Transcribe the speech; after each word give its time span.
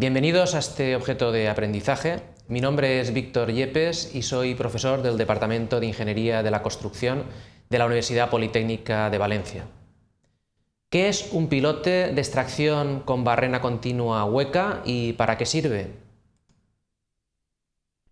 Bienvenidos 0.00 0.54
a 0.54 0.60
este 0.60 0.96
objeto 0.96 1.30
de 1.30 1.50
aprendizaje. 1.50 2.22
Mi 2.48 2.62
nombre 2.62 3.00
es 3.00 3.12
Víctor 3.12 3.52
Yepes 3.52 4.14
y 4.14 4.22
soy 4.22 4.54
profesor 4.54 5.02
del 5.02 5.18
Departamento 5.18 5.78
de 5.78 5.88
Ingeniería 5.88 6.42
de 6.42 6.50
la 6.50 6.62
Construcción 6.62 7.24
de 7.68 7.78
la 7.78 7.84
Universidad 7.84 8.30
Politécnica 8.30 9.10
de 9.10 9.18
Valencia. 9.18 9.66
¿Qué 10.88 11.10
es 11.10 11.28
un 11.32 11.48
pilote 11.48 12.14
de 12.14 12.18
extracción 12.18 13.00
con 13.00 13.24
barrena 13.24 13.60
continua 13.60 14.24
hueca 14.24 14.80
y 14.86 15.12
para 15.12 15.36
qué 15.36 15.44
sirve? 15.44 15.90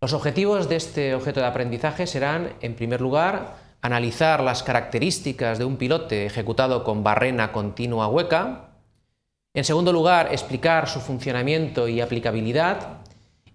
Los 0.02 0.12
objetivos 0.12 0.68
de 0.68 0.76
este 0.76 1.14
objeto 1.14 1.40
de 1.40 1.46
aprendizaje 1.46 2.06
serán, 2.06 2.52
en 2.60 2.74
primer 2.74 3.00
lugar, 3.00 3.56
analizar 3.80 4.42
las 4.42 4.62
características 4.62 5.58
de 5.58 5.64
un 5.64 5.78
pilote 5.78 6.26
ejecutado 6.26 6.84
con 6.84 7.02
barrena 7.02 7.50
continua 7.50 8.08
hueca, 8.08 8.67
en 9.58 9.64
segundo 9.64 9.92
lugar, 9.92 10.28
explicar 10.30 10.88
su 10.88 11.00
funcionamiento 11.00 11.88
y 11.88 12.00
aplicabilidad. 12.00 12.98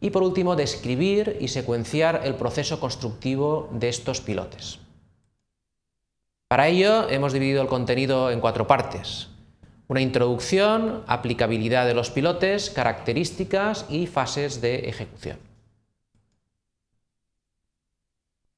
Y 0.02 0.10
por 0.10 0.22
último, 0.22 0.58
describir 0.58 1.38
y 1.40 1.48
secuenciar 1.48 2.24
el 2.26 2.36
proceso 2.36 2.82
constructivo 2.82 3.70
de 3.72 3.88
estos 3.88 4.20
pilotes. 4.20 4.80
Para 6.50 6.68
ello 6.68 7.08
hemos 7.10 7.32
dividido 7.32 7.62
el 7.62 7.70
contenido 7.70 8.32
en 8.32 8.42
cuatro 8.42 8.68
partes. 8.68 9.30
Una 9.88 10.02
introducción, 10.02 11.06
aplicabilidad 11.08 11.88
de 11.88 11.94
los 11.94 12.12
pilotes, 12.12 12.70
características 12.70 13.86
y 13.88 14.06
fases 14.06 14.60
de 14.60 14.90
ejecución. 14.90 15.38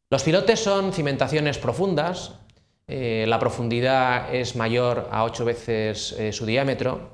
Los 0.09 0.23
pilotes 0.23 0.61
son 0.61 0.93
cimentaciones 0.93 1.59
profundas, 1.59 2.39
eh, 2.87 3.25
la 3.27 3.37
profundidad 3.37 4.33
es 4.33 4.55
mayor 4.55 5.09
a 5.11 5.23
8 5.25 5.45
veces 5.45 6.15
eh, 6.17 6.33
su 6.33 6.47
diámetro 6.47 7.09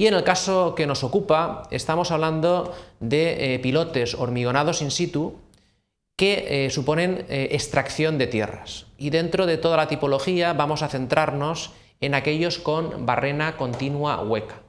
y 0.00 0.06
en 0.06 0.14
el 0.14 0.24
caso 0.24 0.74
que 0.74 0.86
nos 0.86 1.04
ocupa, 1.04 1.64
estamos 1.70 2.10
hablando 2.10 2.72
de 3.00 3.52
eh, 3.52 3.58
pilotes 3.58 4.14
hormigonados 4.14 4.80
in 4.80 4.90
situ 4.90 5.36
que 6.16 6.64
eh, 6.64 6.70
suponen 6.70 7.26
eh, 7.28 7.48
extracción 7.52 8.16
de 8.16 8.26
tierras. 8.26 8.86
Y 8.96 9.10
dentro 9.10 9.44
de 9.44 9.58
toda 9.58 9.76
la 9.76 9.88
tipología 9.88 10.54
vamos 10.54 10.80
a 10.80 10.88
centrarnos 10.88 11.72
en 12.00 12.14
aquellos 12.14 12.58
con 12.58 13.04
barrena 13.04 13.58
continua 13.58 14.22
hueca. 14.22 14.62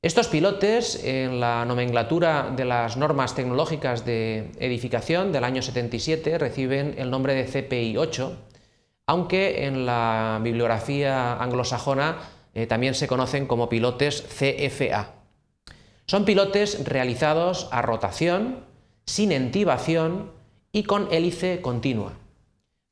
Estos 0.00 0.28
pilotes, 0.28 1.02
en 1.02 1.40
la 1.40 1.64
nomenclatura 1.64 2.52
de 2.54 2.66
las 2.66 2.96
normas 2.96 3.34
tecnológicas 3.34 4.06
de 4.06 4.52
edificación 4.60 5.32
del 5.32 5.42
año 5.42 5.60
77, 5.60 6.38
reciben 6.38 6.94
el 6.98 7.10
nombre 7.10 7.34
de 7.34 7.46
CPI 7.46 7.96
8, 7.96 8.36
aunque 9.08 9.66
en 9.66 9.86
la 9.86 10.38
bibliografía 10.40 11.34
anglosajona 11.42 12.35
eh, 12.56 12.66
también 12.66 12.94
se 12.94 13.06
conocen 13.06 13.46
como 13.46 13.68
pilotes 13.68 14.22
CFA. 14.22 15.12
Son 16.06 16.24
pilotes 16.24 16.86
realizados 16.86 17.68
a 17.70 17.82
rotación, 17.82 18.64
sin 19.04 19.30
entibación 19.30 20.32
y 20.72 20.84
con 20.84 21.12
hélice 21.12 21.60
continua. 21.60 22.14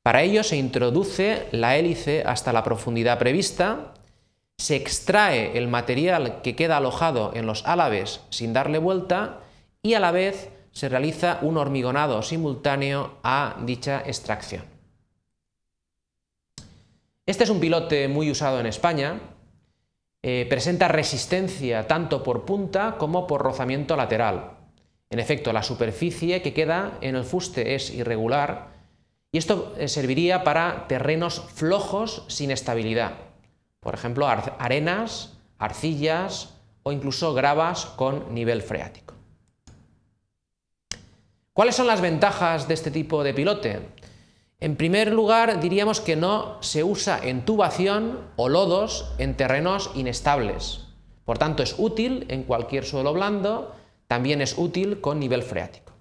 Para 0.03 0.23
ello 0.23 0.45
se 0.45 0.59
introduce 0.59 1.49
la 1.51 1.79
hélice 1.79 2.25
hasta 2.27 2.53
la 2.53 2.63
profundidad 2.63 3.19
prevista, 3.19 3.95
se 4.59 4.77
extrae 4.77 5.57
el 5.57 5.67
material 5.67 6.43
que 6.43 6.55
queda 6.55 6.77
alojado 6.77 7.33
en 7.35 7.47
los 7.47 7.65
álabes 7.65 8.21
sin 8.29 8.53
darle 8.53 8.77
vuelta 8.77 9.41
y 9.83 9.95
a 9.95 10.01
la 10.01 10.13
vez 10.13 10.51
se 10.73 10.91
realiza 10.91 11.39
un 11.41 11.57
hormigonado 11.57 12.21
simultáneo 12.21 13.17
a 13.23 13.57
dicha 13.63 14.03
extracción. 14.05 14.67
Este 17.25 17.45
es 17.45 17.51
un 17.51 17.61
pilote 17.61 18.09
muy 18.09 18.31
usado 18.31 18.61
en 18.61 18.67
España, 18.67 19.21
eh, 20.27 20.47
presenta 20.49 20.89
resistencia 20.89 21.87
tanto 21.87 22.23
por 22.23 22.47
punta 22.47 22.97
como 22.97 23.27
por 23.27 23.43
rozamiento 23.43 23.95
lateral. 23.95 24.53
En 25.11 25.19
efecto, 25.19 25.53
la 25.53 25.63
superficie 25.63 26.41
que 26.41 26.55
queda 26.55 26.97
en 27.03 27.15
el 27.15 27.25
fuste 27.25 27.75
es 27.75 27.91
irregular 27.91 28.69
y 29.33 29.37
esto 29.37 29.75
eh, 29.77 29.87
serviría 29.87 30.43
para 30.43 30.89
terrenos 30.89 31.43
flojos 31.53 32.25
sin 32.29 32.51
estabilidad. 32.51 33.19
Por 33.81 33.93
ejemplo, 33.93 34.27
arenas, 34.27 35.35
arcillas 35.59 36.55
o 36.85 36.93
incluso 36.93 37.35
gravas 37.35 37.85
con 37.85 38.33
nivel 38.33 38.63
freático. 38.63 39.13
¿Cuáles 41.53 41.77
son 41.77 41.87
las 41.87 42.01
ventajas 42.01 42.67
de 42.67 42.73
este 42.73 42.91
tipo 42.91 43.23
de 43.23 43.35
pilote? 43.35 43.89
En 44.65 44.77
primer 44.77 45.13
lugar, 45.13 45.61
diríamos 45.61 46.01
que 46.01 46.17
no 46.17 46.57
se 46.63 46.85
usa 46.85 47.21
entubación 47.23 48.21
o 48.37 48.49
lodos 48.49 49.13
en 49.19 49.37
terrenos 49.37 49.91
inestables. 49.95 50.87
Por 51.27 51.37
tanto, 51.37 51.63
es 51.63 51.75
útil 51.77 52.25
en 52.31 52.45
cualquier 52.45 52.87
suelo 52.87 53.13
blando, 53.13 53.75
también 54.07 54.41
es 54.41 54.57
útil 54.57 55.03
con 55.03 55.21
nivel 55.21 55.43
freático. 55.43 55.93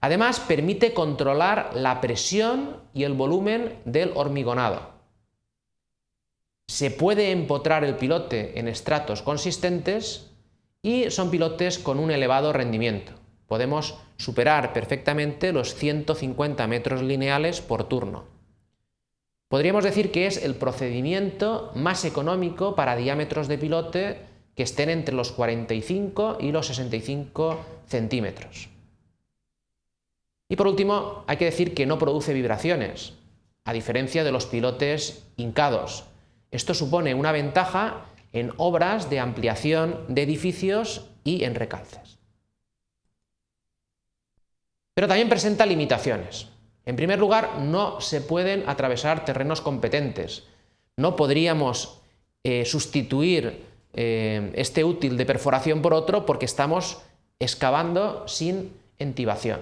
Además, 0.00 0.40
permite 0.40 0.92
controlar 0.92 1.70
la 1.76 2.00
presión 2.00 2.78
y 2.94 3.04
el 3.04 3.12
volumen 3.12 3.78
del 3.84 4.10
hormigonado. 4.16 4.94
Se 6.66 6.90
puede 6.90 7.30
empotrar 7.30 7.84
el 7.84 7.94
pilote 7.94 8.58
en 8.58 8.66
estratos 8.66 9.22
consistentes 9.22 10.32
y 10.82 11.12
son 11.12 11.30
pilotes 11.30 11.78
con 11.78 12.00
un 12.00 12.10
elevado 12.10 12.52
rendimiento. 12.52 13.12
Podemos 13.46 13.98
superar 14.22 14.72
perfectamente 14.72 15.52
los 15.52 15.74
150 15.74 16.66
metros 16.68 17.02
lineales 17.02 17.60
por 17.60 17.88
turno. 17.88 18.24
Podríamos 19.48 19.82
decir 19.82 20.12
que 20.12 20.26
es 20.26 20.42
el 20.42 20.54
procedimiento 20.54 21.72
más 21.74 22.04
económico 22.04 22.76
para 22.76 22.94
diámetros 22.94 23.48
de 23.48 23.58
pilote 23.58 24.18
que 24.54 24.62
estén 24.62 24.90
entre 24.90 25.14
los 25.14 25.32
45 25.32 26.38
y 26.40 26.52
los 26.52 26.68
65 26.68 27.58
centímetros. 27.88 28.68
Y 30.48 30.54
por 30.56 30.68
último, 30.68 31.24
hay 31.26 31.36
que 31.36 31.46
decir 31.46 31.74
que 31.74 31.86
no 31.86 31.98
produce 31.98 32.32
vibraciones, 32.32 33.14
a 33.64 33.72
diferencia 33.72 34.22
de 34.22 34.30
los 34.30 34.46
pilotes 34.46 35.26
hincados. 35.36 36.04
Esto 36.52 36.74
supone 36.74 37.14
una 37.14 37.32
ventaja 37.32 38.06
en 38.32 38.52
obras 38.56 39.10
de 39.10 39.18
ampliación 39.18 40.04
de 40.08 40.22
edificios 40.22 41.08
y 41.24 41.44
en 41.44 41.56
recalces. 41.56 42.21
Pero 44.94 45.08
también 45.08 45.28
presenta 45.28 45.66
limitaciones. 45.66 46.48
En 46.84 46.96
primer 46.96 47.18
lugar, 47.18 47.58
no 47.60 48.00
se 48.00 48.20
pueden 48.20 48.68
atravesar 48.68 49.24
terrenos 49.24 49.60
competentes. 49.60 50.44
No 50.96 51.16
podríamos 51.16 52.00
eh, 52.44 52.64
sustituir 52.64 53.64
eh, 53.94 54.50
este 54.54 54.84
útil 54.84 55.16
de 55.16 55.26
perforación 55.26 55.80
por 55.80 55.94
otro 55.94 56.26
porque 56.26 56.46
estamos 56.46 57.02
excavando 57.38 58.26
sin 58.26 58.72
entibación. 58.98 59.60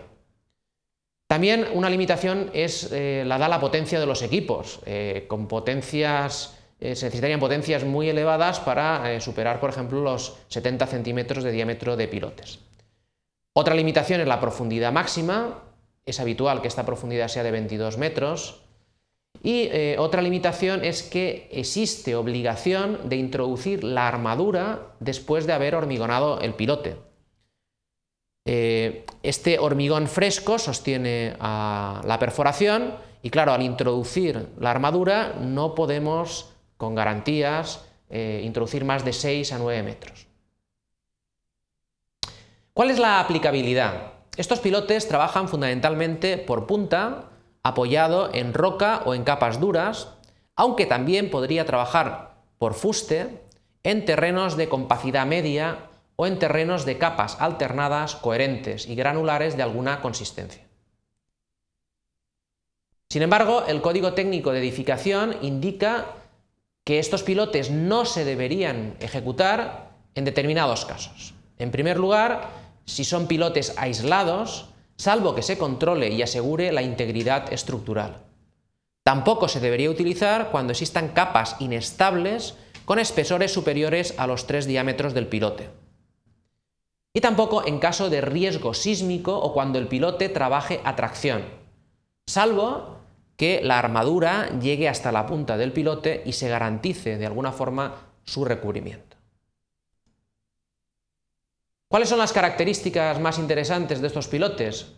También 1.28 1.66
una 1.74 1.90
limitación 1.90 2.50
es 2.54 2.90
eh, 2.90 3.22
la 3.26 3.38
da 3.38 3.48
la 3.48 3.60
potencia 3.60 4.00
de 4.00 4.06
los 4.06 4.22
equipos. 4.22 4.80
con 5.28 5.46
potencias, 5.46 6.56
se 6.80 6.88
necesitarían 6.88 7.38
potencias 7.38 7.84
muy 7.84 8.08
elevadas 8.08 8.58
para 8.58 9.20
superar, 9.20 9.60
por 9.60 9.70
ejemplo, 9.70 10.00
los 10.00 10.38
70 10.48 10.86
centímetros 10.86 11.44
de 11.44 11.52
diámetro 11.52 11.96
de 11.96 12.08
pilotes. 12.08 12.58
Otra 13.52 13.74
limitación 13.74 14.20
es 14.20 14.28
la 14.28 14.40
profundidad 14.40 14.92
máxima, 14.92 15.62
es 16.06 16.20
habitual 16.20 16.62
que 16.62 16.68
esta 16.68 16.86
profundidad 16.86 17.28
sea 17.28 17.42
de 17.42 17.50
22 17.50 17.98
metros. 17.98 18.62
Y 19.42 19.68
eh, 19.72 19.96
otra 19.98 20.22
limitación 20.22 20.84
es 20.84 21.02
que 21.02 21.48
existe 21.52 22.14
obligación 22.14 23.08
de 23.08 23.16
introducir 23.16 23.84
la 23.84 24.06
armadura 24.08 24.94
después 25.00 25.46
de 25.46 25.52
haber 25.52 25.74
hormigonado 25.74 26.40
el 26.40 26.54
pilote. 26.54 26.96
Eh, 28.46 29.04
este 29.22 29.58
hormigón 29.58 30.08
fresco 30.08 30.58
sostiene 30.58 31.36
la 31.38 32.16
perforación 32.18 32.94
y 33.22 33.30
claro, 33.30 33.52
al 33.52 33.62
introducir 33.62 34.48
la 34.58 34.70
armadura 34.70 35.34
no 35.38 35.74
podemos 35.74 36.52
con 36.76 36.94
garantías 36.94 37.84
eh, 38.08 38.42
introducir 38.44 38.84
más 38.84 39.04
de 39.04 39.12
6 39.12 39.52
a 39.52 39.58
9 39.58 39.82
metros. 39.82 40.29
¿Cuál 42.80 42.92
es 42.92 42.98
la 42.98 43.20
aplicabilidad? 43.20 44.14
Estos 44.38 44.60
pilotes 44.60 45.06
trabajan 45.06 45.50
fundamentalmente 45.50 46.38
por 46.38 46.66
punta, 46.66 47.28
apoyado 47.62 48.30
en 48.32 48.54
roca 48.54 49.02
o 49.04 49.14
en 49.14 49.22
capas 49.22 49.60
duras, 49.60 50.14
aunque 50.56 50.86
también 50.86 51.28
podría 51.28 51.66
trabajar 51.66 52.36
por 52.56 52.72
fuste 52.72 53.42
en 53.82 54.06
terrenos 54.06 54.56
de 54.56 54.70
compacidad 54.70 55.26
media 55.26 55.90
o 56.16 56.26
en 56.26 56.38
terrenos 56.38 56.86
de 56.86 56.96
capas 56.96 57.36
alternadas, 57.38 58.16
coherentes 58.16 58.88
y 58.88 58.94
granulares 58.94 59.58
de 59.58 59.62
alguna 59.62 60.00
consistencia. 60.00 60.66
Sin 63.10 63.20
embargo, 63.20 63.64
el 63.68 63.82
Código 63.82 64.14
Técnico 64.14 64.52
de 64.52 64.60
Edificación 64.60 65.36
indica 65.42 66.06
que 66.84 66.98
estos 66.98 67.24
pilotes 67.24 67.70
no 67.70 68.06
se 68.06 68.24
deberían 68.24 68.96
ejecutar 69.00 69.90
en 70.14 70.24
determinados 70.24 70.86
casos. 70.86 71.34
En 71.58 71.70
primer 71.70 71.98
lugar, 71.98 72.59
si 72.90 73.04
son 73.04 73.26
pilotes 73.26 73.74
aislados, 73.76 74.66
salvo 74.96 75.34
que 75.34 75.42
se 75.42 75.56
controle 75.56 76.10
y 76.10 76.22
asegure 76.22 76.72
la 76.72 76.82
integridad 76.82 77.52
estructural. 77.52 78.24
Tampoco 79.02 79.48
se 79.48 79.60
debería 79.60 79.90
utilizar 79.90 80.50
cuando 80.50 80.72
existan 80.72 81.08
capas 81.08 81.56
inestables 81.60 82.54
con 82.84 82.98
espesores 82.98 83.52
superiores 83.52 84.14
a 84.18 84.26
los 84.26 84.46
tres 84.46 84.66
diámetros 84.66 85.14
del 85.14 85.26
pilote. 85.26 85.70
y 87.12 87.20
tampoco 87.20 87.66
en 87.66 87.80
caso 87.80 88.08
de 88.08 88.20
riesgo 88.20 88.72
sísmico 88.72 89.36
o 89.36 89.52
cuando 89.52 89.80
el 89.80 89.88
pilote 89.88 90.28
trabaje 90.28 90.80
a 90.84 90.94
tracción, 90.94 91.42
salvo 92.28 92.98
que 93.36 93.60
la 93.64 93.80
armadura 93.80 94.60
llegue 94.60 94.88
hasta 94.88 95.10
la 95.10 95.26
punta 95.26 95.56
del 95.56 95.72
pilote 95.72 96.22
y 96.24 96.34
se 96.34 96.48
garantice 96.48 97.18
de 97.18 97.26
alguna 97.26 97.50
forma 97.50 97.96
su 98.22 98.44
recubrimiento. 98.44 99.16
¿Cuáles 101.90 102.08
son 102.08 102.20
las 102.20 102.32
características 102.32 103.18
más 103.18 103.40
interesantes 103.40 104.00
de 104.00 104.06
estos 104.06 104.28
pilotes? 104.28 104.92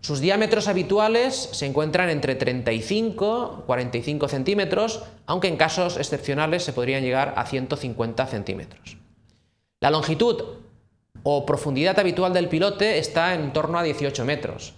Sus 0.00 0.20
diámetros 0.20 0.68
habituales 0.68 1.34
se 1.52 1.66
encuentran 1.66 2.08
entre 2.08 2.34
35 2.34 3.58
y 3.58 3.66
45 3.66 4.26
centímetros, 4.26 5.02
aunque 5.26 5.48
en 5.48 5.58
casos 5.58 5.98
excepcionales 5.98 6.62
se 6.64 6.72
podrían 6.72 7.02
llegar 7.02 7.34
a 7.36 7.44
150 7.44 8.26
centímetros. 8.26 8.96
La 9.80 9.90
longitud 9.90 10.42
o 11.24 11.44
profundidad 11.44 11.98
habitual 11.98 12.32
del 12.32 12.48
pilote 12.48 12.96
está 12.96 13.34
en 13.34 13.52
torno 13.52 13.78
a 13.78 13.82
18 13.82 14.24
metros. 14.24 14.72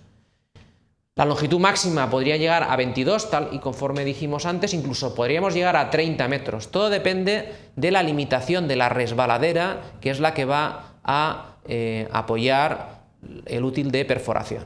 La 1.15 1.27
longitud 1.27 1.59
máxima 1.59 2.09
podría 2.09 2.39
llegar 2.39 2.63
a 2.63 2.75
22, 2.75 3.31
tal 3.31 3.51
y 3.53 3.59
conforme 3.59 4.03
dijimos 4.03 4.47
antes, 4.47 4.73
incluso 4.73 5.15
podríamos 5.15 5.53
llegar 5.53 5.77
a 5.77 5.91
30 5.91 6.27
metros. 6.27 6.71
Todo 6.71 6.89
depende 6.89 7.53
de 7.77 7.91
la 7.91 8.03
limitación 8.03 8.67
de 8.67 8.77
la 8.77 8.89
resbaladera, 8.89 9.93
que 10.01 10.09
es 10.09 10.21
la 10.21 10.33
que 10.33 10.47
va 10.47 10.95
a 11.05 11.57
eh, 11.67 12.09
apoyar 12.13 13.03
el 13.45 13.65
útil 13.65 13.91
de 13.91 14.07
perforación. 14.07 14.65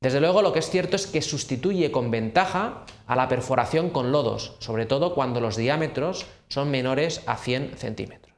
Desde 0.00 0.20
luego 0.20 0.40
lo 0.40 0.54
que 0.54 0.60
es 0.60 0.70
cierto 0.70 0.96
es 0.96 1.06
que 1.06 1.20
sustituye 1.20 1.90
con 1.90 2.10
ventaja 2.10 2.84
a 3.06 3.14
la 3.14 3.28
perforación 3.28 3.90
con 3.90 4.12
lodos, 4.12 4.56
sobre 4.60 4.86
todo 4.86 5.14
cuando 5.14 5.40
los 5.40 5.56
diámetros 5.56 6.24
son 6.48 6.70
menores 6.70 7.22
a 7.26 7.36
100 7.36 7.76
centímetros. 7.76 8.34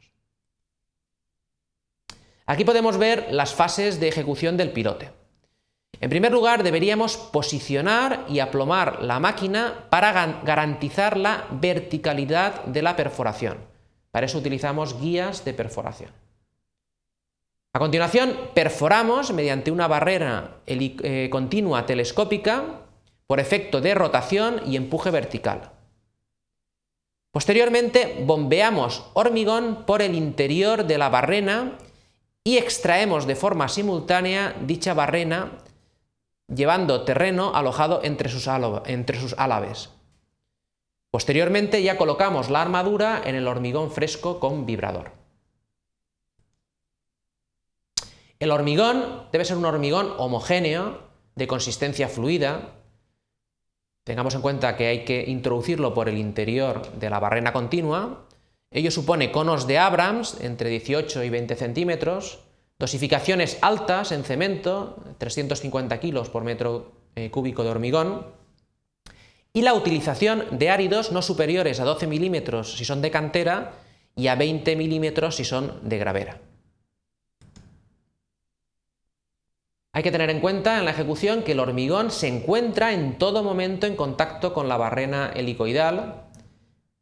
Aquí 2.46 2.64
podemos 2.64 2.98
ver 2.98 3.28
las 3.30 3.54
fases 3.54 4.00
de 4.00 4.08
ejecución 4.08 4.56
del 4.56 4.72
pilote. 4.72 5.10
En 6.00 6.10
primer 6.10 6.32
lugar, 6.32 6.62
deberíamos 6.62 7.16
posicionar 7.16 8.24
y 8.28 8.40
aplomar 8.40 9.02
la 9.02 9.18
máquina 9.18 9.86
para 9.88 10.12
garantizar 10.44 11.16
la 11.16 11.46
verticalidad 11.50 12.64
de 12.64 12.82
la 12.82 12.96
perforación. 12.96 13.58
Para 14.10 14.26
eso 14.26 14.38
utilizamos 14.38 15.00
guías 15.00 15.44
de 15.44 15.54
perforación. 15.54 16.10
A 17.72 17.78
continuación, 17.78 18.34
perforamos 18.54 19.32
mediante 19.32 19.70
una 19.70 19.86
barrera 19.86 20.62
eh, 20.66 21.28
continua 21.30 21.84
telescópica 21.84 22.80
por 23.26 23.40
efecto 23.40 23.80
de 23.80 23.94
rotación 23.94 24.62
y 24.66 24.76
empuje 24.76 25.10
vertical. 25.10 25.72
Posteriormente, 27.32 28.22
bombeamos 28.24 29.04
hormigón 29.12 29.84
por 29.84 30.00
el 30.00 30.14
interior 30.14 30.86
de 30.86 30.96
la 30.96 31.10
barrena 31.10 31.76
y 32.44 32.56
extraemos 32.56 33.26
de 33.26 33.36
forma 33.36 33.68
simultánea 33.68 34.56
dicha 34.62 34.94
barrena 34.94 35.52
llevando 36.48 37.02
terreno 37.02 37.54
alojado 37.54 38.00
entre 38.02 38.28
sus, 38.28 38.48
entre 38.86 39.20
sus 39.20 39.34
álabes. 39.38 39.90
Posteriormente 41.10 41.82
ya 41.82 41.96
colocamos 41.96 42.50
la 42.50 42.62
armadura 42.62 43.22
en 43.24 43.34
el 43.34 43.48
hormigón 43.48 43.90
fresco 43.90 44.40
con 44.40 44.66
vibrador. 44.66 45.12
El 48.38 48.50
hormigón 48.50 49.28
debe 49.32 49.44
ser 49.44 49.56
un 49.56 49.64
hormigón 49.64 50.12
homogéneo, 50.18 51.06
de 51.34 51.46
consistencia 51.46 52.08
fluida. 52.08 52.74
Tengamos 54.04 54.34
en 54.34 54.42
cuenta 54.42 54.76
que 54.76 54.86
hay 54.86 55.04
que 55.04 55.24
introducirlo 55.26 55.94
por 55.94 56.08
el 56.08 56.18
interior 56.18 56.92
de 56.92 57.10
la 57.10 57.18
barrena 57.18 57.52
continua 57.52 58.26
Ello 58.70 58.90
supone 58.90 59.30
conos 59.30 59.66
de 59.66 59.78
Abrams 59.78 60.38
entre 60.40 60.70
18 60.70 61.22
y 61.22 61.30
20 61.30 61.54
centímetros, 61.54 62.40
dosificaciones 62.78 63.58
altas 63.62 64.12
en 64.12 64.24
cemento, 64.24 65.02
350 65.18 65.98
kilos 66.00 66.28
por 66.28 66.44
metro 66.44 66.92
eh, 67.14 67.30
cúbico 67.30 67.64
de 67.64 67.70
hormigón, 67.70 68.26
y 69.52 69.62
la 69.62 69.74
utilización 69.74 70.44
de 70.50 70.70
áridos 70.70 71.12
no 71.12 71.22
superiores 71.22 71.80
a 71.80 71.84
12 71.84 72.06
milímetros 72.06 72.76
si 72.76 72.84
son 72.84 73.00
de 73.00 73.10
cantera 73.10 73.72
y 74.14 74.26
a 74.28 74.34
20 74.34 74.76
milímetros 74.76 75.36
si 75.36 75.44
son 75.44 75.80
de 75.82 75.98
gravera. 75.98 76.40
Hay 79.92 80.02
que 80.02 80.12
tener 80.12 80.28
en 80.28 80.40
cuenta 80.40 80.78
en 80.78 80.84
la 80.84 80.90
ejecución 80.90 81.42
que 81.42 81.52
el 81.52 81.60
hormigón 81.60 82.10
se 82.10 82.28
encuentra 82.28 82.92
en 82.92 83.16
todo 83.16 83.42
momento 83.42 83.86
en 83.86 83.96
contacto 83.96 84.52
con 84.52 84.68
la 84.68 84.76
barrena 84.76 85.32
helicoidal, 85.34 86.26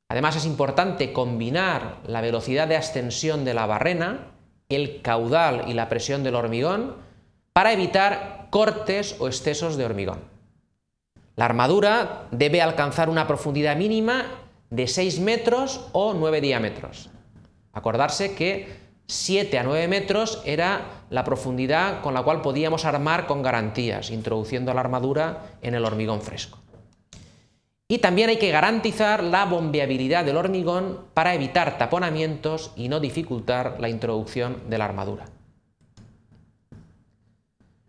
Además 0.08 0.36
es 0.36 0.46
importante 0.46 1.12
combinar 1.12 1.98
la 2.06 2.20
velocidad 2.20 2.68
de 2.68 2.76
ascensión 2.76 3.44
de 3.44 3.54
la 3.54 3.66
barrena, 3.66 4.33
el 4.68 5.02
caudal 5.02 5.64
y 5.68 5.74
la 5.74 5.88
presión 5.88 6.24
del 6.24 6.34
hormigón 6.34 6.96
para 7.52 7.72
evitar 7.72 8.48
cortes 8.50 9.16
o 9.18 9.28
excesos 9.28 9.76
de 9.76 9.84
hormigón. 9.84 10.20
La 11.36 11.46
armadura 11.46 12.28
debe 12.30 12.62
alcanzar 12.62 13.08
una 13.08 13.26
profundidad 13.26 13.76
mínima 13.76 14.26
de 14.70 14.86
6 14.86 15.20
metros 15.20 15.88
o 15.92 16.14
9 16.14 16.40
diámetros. 16.40 17.10
Acordarse 17.72 18.34
que 18.34 18.84
7 19.06 19.58
a 19.58 19.64
9 19.64 19.88
metros 19.88 20.40
era 20.44 21.04
la 21.10 21.24
profundidad 21.24 22.00
con 22.02 22.14
la 22.14 22.22
cual 22.22 22.40
podíamos 22.40 22.84
armar 22.84 23.26
con 23.26 23.42
garantías, 23.42 24.10
introduciendo 24.10 24.72
la 24.72 24.80
armadura 24.80 25.56
en 25.60 25.74
el 25.74 25.84
hormigón 25.84 26.22
fresco. 26.22 26.63
Y 27.86 27.98
también 27.98 28.30
hay 28.30 28.38
que 28.38 28.50
garantizar 28.50 29.22
la 29.22 29.44
bombeabilidad 29.44 30.24
del 30.24 30.38
hormigón 30.38 31.00
para 31.12 31.34
evitar 31.34 31.76
taponamientos 31.76 32.72
y 32.76 32.88
no 32.88 32.98
dificultar 32.98 33.76
la 33.78 33.90
introducción 33.90 34.62
de 34.70 34.78
la 34.78 34.86
armadura. 34.86 35.26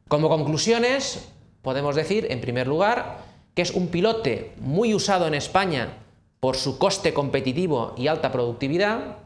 Como 0.09 0.29
conclusiones, 0.29 1.29
podemos 1.61 1.95
decir, 1.95 2.27
en 2.29 2.41
primer 2.41 2.67
lugar, 2.67 3.19
que 3.55 3.61
es 3.61 3.71
un 3.71 3.87
pilote 3.87 4.53
muy 4.59 4.93
usado 4.93 5.27
en 5.27 5.33
España 5.33 5.97
por 6.41 6.57
su 6.57 6.77
coste 6.77 7.13
competitivo 7.13 7.95
y 7.97 8.07
alta 8.07 8.31
productividad, 8.31 9.17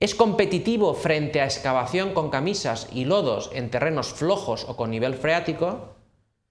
es 0.00 0.14
competitivo 0.14 0.94
frente 0.94 1.40
a 1.40 1.44
excavación 1.44 2.12
con 2.12 2.30
camisas 2.30 2.88
y 2.90 3.04
lodos 3.04 3.50
en 3.52 3.70
terrenos 3.70 4.08
flojos 4.08 4.64
o 4.68 4.76
con 4.76 4.90
nivel 4.90 5.14
freático, 5.14 5.94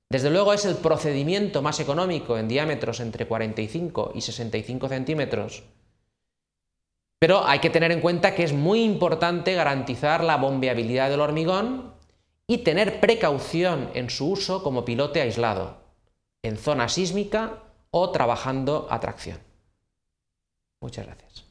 desde 0.09 0.29
luego 0.29 0.53
es 0.53 0.65
el 0.65 0.75
procedimiento 0.75 1.61
más 1.61 1.79
económico 1.79 2.37
en 2.37 2.47
diámetros 2.47 2.99
entre 2.99 3.27
45 3.27 4.11
y 4.15 4.21
65 4.21 4.87
centímetros, 4.87 5.63
pero 7.19 7.45
hay 7.45 7.59
que 7.59 7.69
tener 7.69 7.91
en 7.91 8.01
cuenta 8.01 8.35
que 8.35 8.43
es 8.43 8.53
muy 8.53 8.83
importante 8.83 9.55
garantizar 9.55 10.23
la 10.23 10.37
bombeabilidad 10.37 11.09
del 11.09 11.21
hormigón 11.21 11.93
y 12.47 12.59
tener 12.59 12.99
precaución 12.99 13.89
en 13.93 14.09
su 14.09 14.31
uso 14.31 14.61
como 14.61 14.85
pilote 14.85 15.21
aislado, 15.21 15.77
en 16.43 16.57
zona 16.57 16.89
sísmica 16.89 17.63
o 17.89 18.11
trabajando 18.11 18.87
a 18.91 18.99
tracción. 18.99 19.39
Muchas 20.81 21.05
gracias. 21.07 21.44